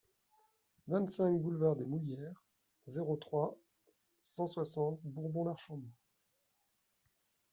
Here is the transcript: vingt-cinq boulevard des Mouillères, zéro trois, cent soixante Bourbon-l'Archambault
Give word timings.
vingt-cinq 0.87 1.39
boulevard 1.39 1.75
des 1.75 1.85
Mouillères, 1.85 2.43
zéro 2.87 3.17
trois, 3.17 3.55
cent 4.19 4.47
soixante 4.47 4.99
Bourbon-l'Archambault 5.03 5.91